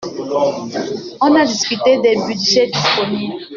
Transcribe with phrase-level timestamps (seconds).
[1.21, 3.35] On a discuté des budgets disponibles.